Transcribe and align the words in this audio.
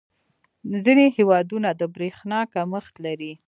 •ځینې 0.83 1.05
هېوادونه 1.17 1.69
د 1.79 1.81
برېښنا 1.95 2.39
کمښت 2.53 2.93
لري. 3.05 3.31